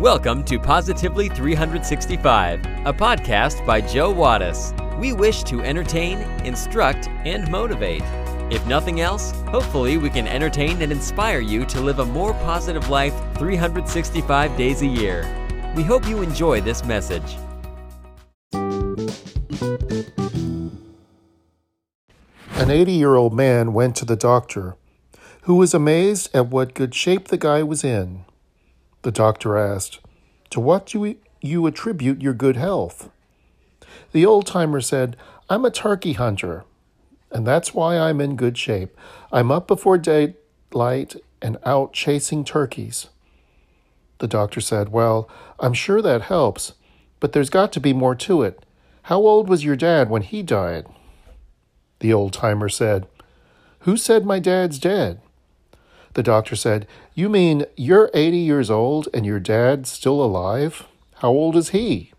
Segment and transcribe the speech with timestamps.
[0.00, 4.72] Welcome to Positively 365, a podcast by Joe Wattis.
[4.96, 8.04] We wish to entertain, instruct, and motivate.
[8.48, 12.88] If nothing else, hopefully we can entertain and inspire you to live a more positive
[12.88, 15.26] life 365 days a year.
[15.74, 17.36] We hope you enjoy this message.
[22.52, 24.76] An 80 year old man went to the doctor,
[25.42, 28.24] who was amazed at what good shape the guy was in.
[29.08, 30.00] The doctor asked,
[30.50, 33.08] To what do you attribute your good health?
[34.12, 35.16] The old timer said,
[35.48, 36.64] I'm a turkey hunter,
[37.32, 38.94] and that's why I'm in good shape.
[39.32, 43.06] I'm up before daylight and out chasing turkeys.
[44.18, 45.26] The doctor said, Well,
[45.58, 46.74] I'm sure that helps,
[47.18, 48.62] but there's got to be more to it.
[49.04, 50.84] How old was your dad when he died?
[52.00, 53.06] The old timer said,
[53.80, 55.22] Who said my dad's dead?
[56.18, 60.88] The doctor said, You mean you're 80 years old and your dad's still alive?
[61.18, 62.10] How old is he?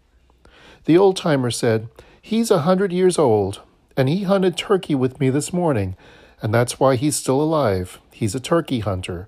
[0.85, 1.89] The old timer said,
[2.21, 3.59] He's a hundred years old,
[3.97, 5.97] and he hunted turkey with me this morning,
[6.41, 7.99] and that's why he's still alive.
[8.13, 9.27] He's a turkey hunter.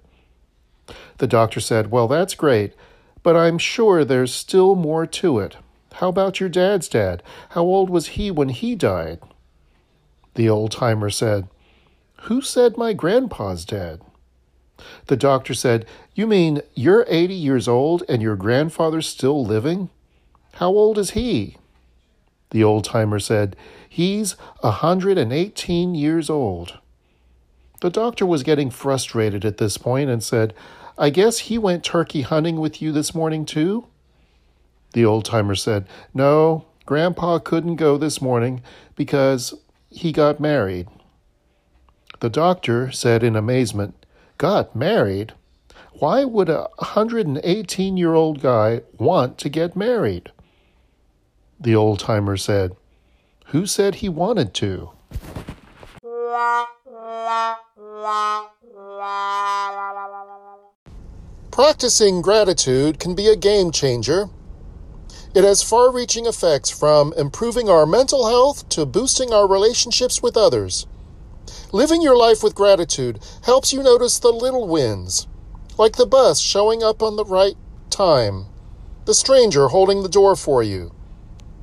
[1.18, 2.74] The doctor said, Well, that's great,
[3.24, 5.58] but I'm sure there's still more to it.
[5.96, 7.24] How about your dad's dad?
[7.50, 9.20] How old was he when he died?
[10.36, 11.50] The old timer said,
[12.22, 14.00] Who said my grandpa's dead?
[15.08, 19.90] The doctor said, You mean you're 80 years old and your grandfather's still living?
[20.54, 21.58] How old is he?
[22.52, 23.56] The old timer said,
[23.88, 26.78] He's a 118 years old.
[27.82, 30.54] The doctor was getting frustrated at this point and said,
[30.98, 33.88] I guess he went turkey hunting with you this morning too?
[34.94, 38.62] The old timer said, No, Grandpa couldn't go this morning
[38.96, 39.54] because
[39.90, 40.88] he got married.
[42.20, 44.01] The doctor said in amazement,
[44.42, 45.34] Got married?
[46.00, 50.32] Why would a 118 year old guy want to get married?
[51.60, 52.76] The old timer said,
[53.50, 54.90] Who said he wanted to?
[61.52, 64.26] Practicing gratitude can be a game changer.
[65.36, 70.36] It has far reaching effects from improving our mental health to boosting our relationships with
[70.36, 70.88] others.
[71.74, 75.26] Living your life with gratitude helps you notice the little wins,
[75.78, 77.56] like the bus showing up on the right
[77.90, 78.48] time,
[79.06, 80.92] the stranger holding the door for you,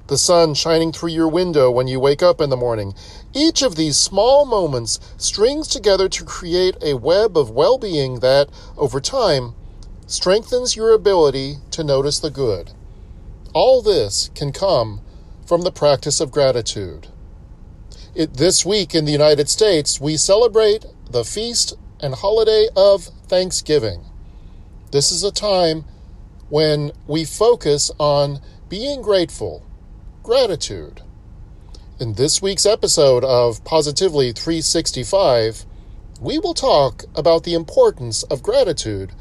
[0.07, 2.95] the sun shining through your window when you wake up in the morning.
[3.35, 8.49] Each of these small moments strings together to create a web of well being that,
[8.79, 9.55] over time,
[10.07, 12.71] strengthens your ability to notice the good.
[13.53, 15.03] All this can come
[15.47, 17.09] from the practice of gratitude.
[18.19, 24.07] It, this week in the United States, we celebrate the feast and holiday of Thanksgiving.
[24.91, 25.85] This is a time
[26.49, 29.65] when we focus on being grateful,
[30.25, 31.01] gratitude.
[32.01, 35.65] In this week's episode of Positively 365,
[36.21, 39.13] we will talk about the importance of gratitude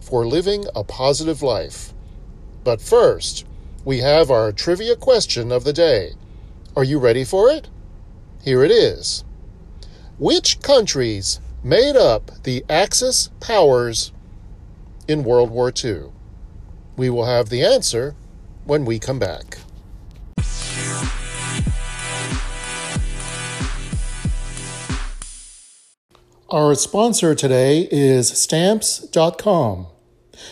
[0.00, 1.94] for living a positive life.
[2.64, 3.46] But first,
[3.84, 6.14] we have our trivia question of the day.
[6.74, 7.68] Are you ready for it?
[8.42, 9.22] Here it is.
[10.18, 14.12] Which countries made up the Axis powers
[15.06, 16.04] in World War II?
[16.96, 18.14] We will have the answer
[18.64, 19.58] when we come back.
[26.48, 29.86] Our sponsor today is Stamps.com.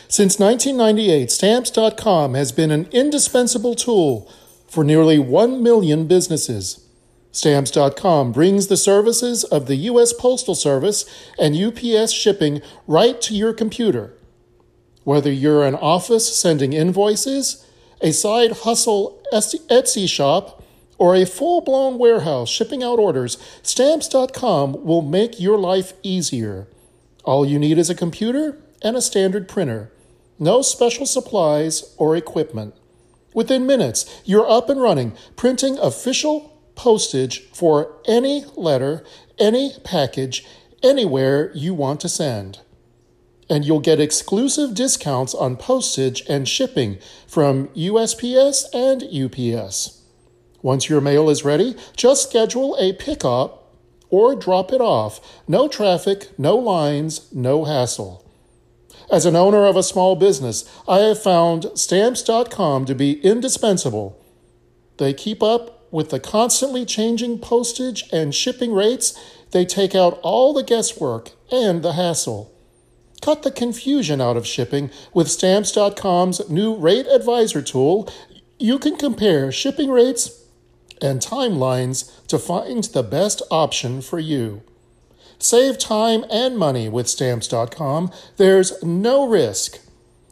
[0.08, 4.30] Since 1998, Stamps.com has been an indispensable tool
[4.68, 6.87] for nearly 1 million businesses.
[7.38, 10.12] Stamps.com brings the services of the U.S.
[10.12, 11.04] Postal Service
[11.38, 14.12] and UPS shipping right to your computer.
[15.04, 17.64] Whether you're an office sending invoices,
[18.00, 20.64] a side hustle Etsy shop,
[20.98, 26.66] or a full blown warehouse shipping out orders, Stamps.com will make your life easier.
[27.22, 29.92] All you need is a computer and a standard printer.
[30.40, 32.74] No special supplies or equipment.
[33.32, 39.04] Within minutes, you're up and running, printing official postage for any letter,
[39.38, 40.46] any package,
[40.82, 42.60] anywhere you want to send.
[43.50, 50.02] And you'll get exclusive discounts on postage and shipping from USPS and UPS.
[50.62, 53.74] Once your mail is ready, just schedule a pickup
[54.10, 55.20] or drop it off.
[55.46, 58.24] No traffic, no lines, no hassle.
[59.10, 64.22] As an owner of a small business, I have found stamps.com to be indispensable.
[64.98, 69.18] They keep up with the constantly changing postage and shipping rates,
[69.52, 72.52] they take out all the guesswork and the hassle.
[73.20, 78.08] Cut the confusion out of shipping with Stamps.com's new Rate Advisor tool.
[78.58, 80.44] You can compare shipping rates
[81.00, 84.62] and timelines to find the best option for you.
[85.38, 88.10] Save time and money with Stamps.com.
[88.36, 89.78] There's no risk.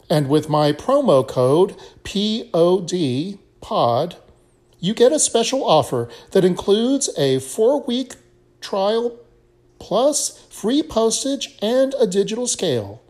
[0.08, 4.16] And with my promo code POD, POD,
[4.86, 8.14] you get a special offer that includes a four week
[8.60, 9.18] trial
[9.80, 13.02] plus free postage and a digital scale.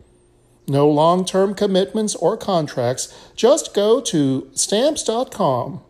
[0.67, 3.31] No long term commitments or contracts.
[3.35, 5.81] Just go to stamps.com,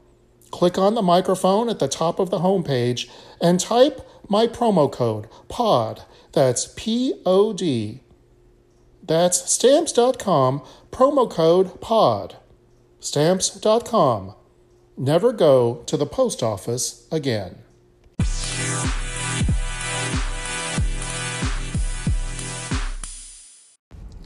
[0.51, 3.09] click on the microphone at the top of the homepage,
[3.41, 6.03] and type my promo code POD.
[6.33, 8.01] That's P O D.
[9.01, 10.61] That's stamps.com,
[10.91, 12.35] promo code POD.
[12.99, 14.35] Stamps.com.
[14.99, 17.59] Never go to the post office again.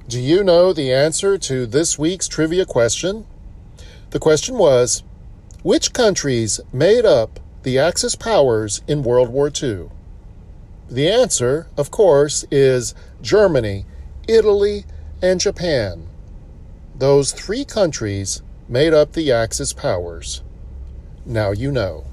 [0.07, 3.25] Do you know the answer to this week's trivia question?
[4.12, 5.03] The question was
[5.62, 9.89] Which countries made up the Axis powers in World War II?
[10.89, 13.85] The answer, of course, is Germany,
[14.25, 14.85] Italy,
[15.21, 16.07] and Japan.
[16.95, 20.44] Those three countries made up the Axis powers.
[21.25, 22.06] Now you know.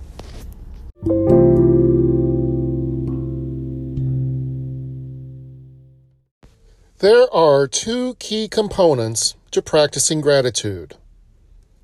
[7.01, 10.97] There are two key components to practicing gratitude.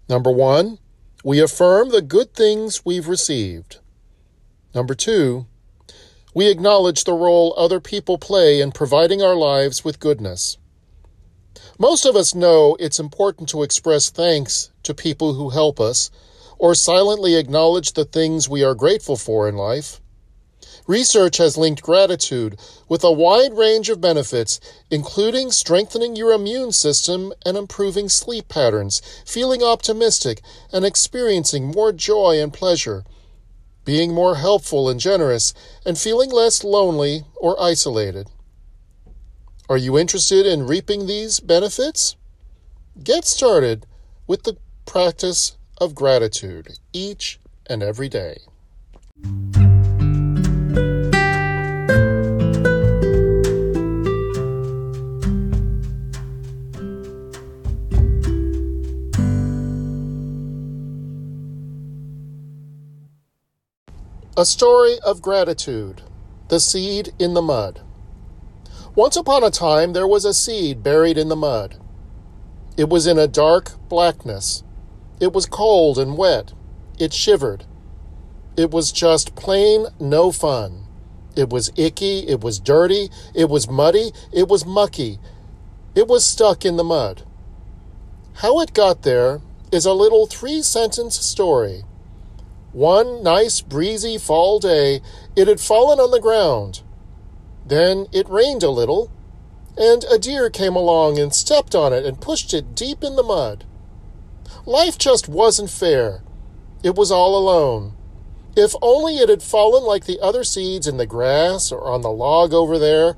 [0.09, 0.79] Number one,
[1.23, 3.79] we affirm the good things we've received.
[4.75, 5.47] Number two,
[6.35, 10.59] we acknowledge the role other people play in providing our lives with goodness.
[11.79, 16.11] Most of us know it's important to express thanks to people who help us
[16.64, 20.00] or silently acknowledge the things we are grateful for in life.
[20.87, 22.58] Research has linked gratitude
[22.88, 29.02] with a wide range of benefits, including strengthening your immune system and improving sleep patterns,
[29.26, 30.40] feeling optimistic
[30.72, 33.05] and experiencing more joy and pleasure,
[33.84, 35.52] being more helpful and generous,
[35.84, 38.26] and feeling less lonely or isolated.
[39.69, 42.16] Are you interested in reaping these benefits?
[43.02, 43.84] Get started
[44.26, 44.56] with the
[44.87, 48.38] practice of gratitude each and every day.
[64.37, 66.03] A story of gratitude.
[66.49, 67.81] The seed in the mud.
[68.97, 71.76] Once upon a time, there was a seed buried in the mud.
[72.76, 74.65] It was in a dark blackness.
[75.20, 76.52] It was cold and wet.
[76.99, 77.64] It shivered.
[78.56, 80.87] It was just plain no fun.
[81.37, 82.20] It was icky.
[82.28, 83.11] It was dirty.
[83.34, 84.12] It was muddy.
[84.32, 85.19] It was mucky.
[85.94, 87.22] It was stuck in the mud.
[88.34, 89.40] How it got there
[89.70, 91.84] is a little three sentence story.
[92.72, 95.00] One nice breezy fall day,
[95.37, 96.82] it had fallen on the ground.
[97.64, 99.12] Then it rained a little,
[99.76, 103.22] and a deer came along and stepped on it and pushed it deep in the
[103.22, 103.64] mud.
[104.66, 106.22] Life just wasn't fair.
[106.82, 107.94] It was all alone.
[108.56, 112.11] If only it had fallen like the other seeds in the grass or on the
[112.11, 113.16] log over there,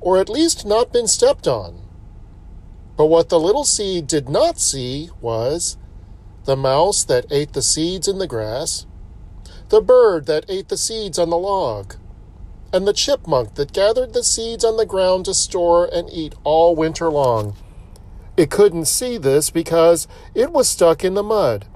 [0.00, 1.82] or at least not been stepped on.
[2.96, 5.76] But what the little seed did not see was
[6.46, 8.86] the mouse that ate the seeds in the grass,
[9.68, 11.94] the bird that ate the seeds on the log,
[12.72, 16.74] and the chipmunk that gathered the seeds on the ground to store and eat all
[16.74, 17.56] winter long.
[18.36, 21.66] It couldn't see this because it was stuck in the mud.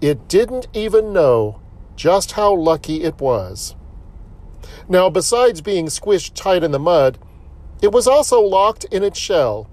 [0.00, 1.60] It didn't even know
[1.96, 3.74] just how lucky it was.
[4.88, 7.18] Now, besides being squished tight in the mud,
[7.80, 9.68] it was also locked in its shell.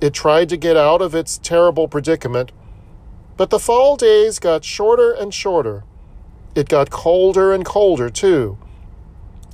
[0.00, 2.52] It tried to get out of its terrible predicament
[3.36, 5.84] but the fall days got shorter and shorter.
[6.54, 8.58] It got colder and colder, too.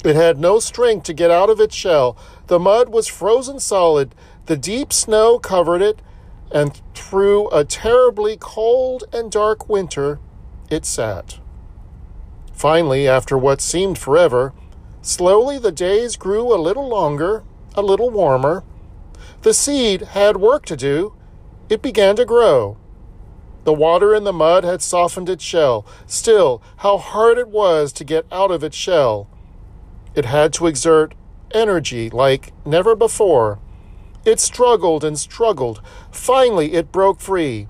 [0.04, 2.16] It had no strength to get out of its shell.
[2.48, 4.14] The mud was frozen solid.
[4.50, 6.02] The deep snow covered it,
[6.50, 10.18] and through a terribly cold and dark winter,
[10.68, 11.38] it sat.
[12.52, 14.52] Finally, after what seemed forever,
[15.02, 17.44] slowly the days grew a little longer,
[17.76, 18.64] a little warmer.
[19.42, 21.14] The seed had work to do.
[21.68, 22.76] It began to grow.
[23.62, 25.86] The water in the mud had softened its shell.
[26.08, 29.28] Still, how hard it was to get out of its shell.
[30.16, 31.14] It had to exert
[31.52, 33.60] energy like never before.
[34.24, 35.80] It struggled and struggled.
[36.10, 37.68] Finally, it broke free.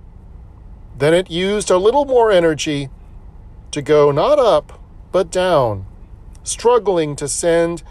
[0.98, 2.90] Then it used a little more energy
[3.70, 4.80] to go not up,
[5.12, 5.86] but down,
[6.42, 7.82] struggling to send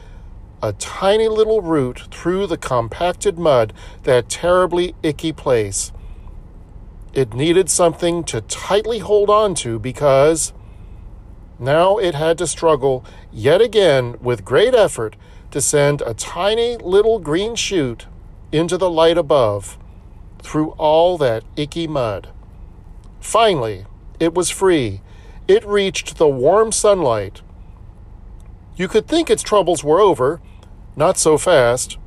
[0.62, 3.74] a tiny little root through the compacted mud,
[4.04, 5.94] that terribly icky place.
[7.14, 10.54] It needed something to tightly hold on to because
[11.58, 15.16] now it had to struggle yet again with great effort
[15.52, 18.06] to send a tiny little green shoot
[18.52, 19.78] into the light above
[20.42, 22.30] through all that icky mud.
[23.20, 23.86] Finally,
[24.20, 25.02] it was free.
[25.48, 27.42] It reached the warm sunlight.
[28.76, 30.42] You could think its troubles were over.
[30.96, 31.98] Not so fast.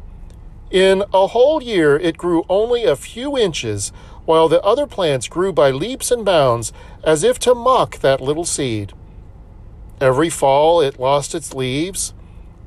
[0.70, 3.92] In a whole year, it grew only a few inches,
[4.24, 6.72] while the other plants grew by leaps and bounds,
[7.04, 8.92] as if to mock that little seed.
[10.00, 12.14] Every fall, it lost its leaves.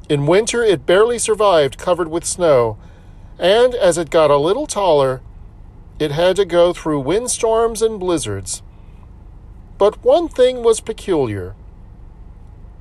[0.07, 2.77] In winter, it barely survived, covered with snow.
[3.37, 5.21] And as it got a little taller,
[5.99, 8.61] it had to go through windstorms and blizzards.
[9.77, 11.55] But one thing was peculiar.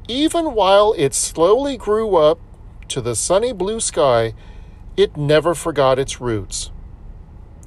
[0.07, 2.39] Even while it slowly grew up
[2.89, 4.35] to the sunny blue sky,
[4.97, 6.71] it never forgot its roots.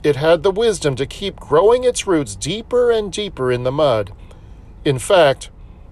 [0.03, 4.13] It had the wisdom to keep growing its roots deeper and deeper in the mud.
[4.85, 5.49] In fact,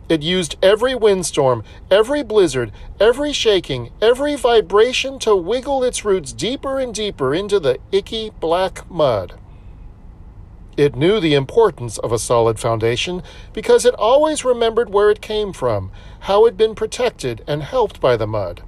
[0.08, 6.80] it used every windstorm, every blizzard, every shaking, every vibration to wiggle its roots deeper
[6.80, 9.40] and deeper into the icky black mud.
[10.78, 15.54] It knew the importance of a solid foundation because it always remembered where it came
[15.54, 15.90] from,
[16.22, 18.62] how it had been protected and helped by the mud.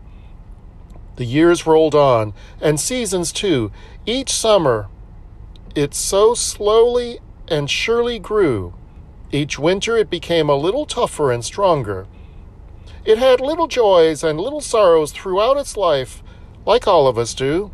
[1.17, 3.72] The years rolled on, and seasons too.
[4.06, 4.88] Each summer,
[5.75, 8.74] it so slowly and surely grew.
[9.31, 12.07] Each winter, it became a little tougher and stronger.
[13.03, 16.24] It had little joys and little sorrows throughout its life,
[16.65, 17.72] like all of us do.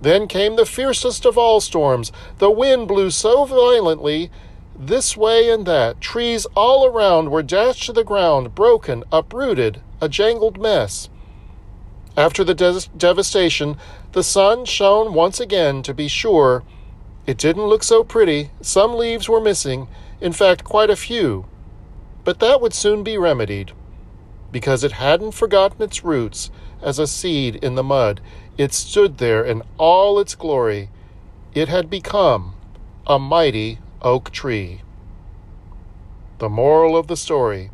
[0.00, 2.12] Then came the fiercest of all storms.
[2.38, 4.30] The wind blew so violently,
[4.78, 6.00] this way and that.
[6.00, 11.08] Trees all around were dashed to the ground, broken, uprooted, a jangled mess.
[12.16, 13.76] After the de- devastation,
[14.12, 16.62] the sun shone once again to be sure.
[17.26, 18.50] It didn't look so pretty.
[18.60, 19.88] Some leaves were missing,
[20.26, 21.46] in fact, quite a few.
[22.24, 23.70] But that would soon be remedied,
[24.50, 26.50] because it hadn't forgotten its roots
[26.82, 28.20] as a seed in the mud.
[28.58, 30.90] It stood there in all its glory.
[31.54, 32.54] It had become
[33.06, 34.82] a mighty oak tree.
[36.38, 37.70] The moral of the story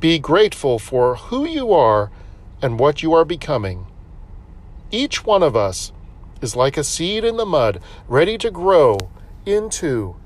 [0.00, 2.10] be grateful for who you are
[2.62, 3.86] and what you are becoming.
[4.90, 5.92] Each one of us
[6.40, 7.78] is like a seed in the mud,
[8.08, 8.96] ready to grow
[9.44, 10.16] into